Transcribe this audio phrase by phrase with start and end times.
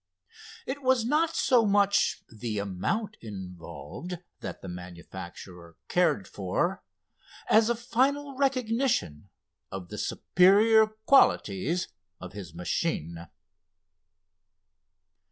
[0.65, 6.81] It was not so much the amount involved that the manufacturer cared for
[7.47, 9.29] as a final recognition
[9.71, 11.87] of the superior qualities
[12.19, 13.27] of his machine.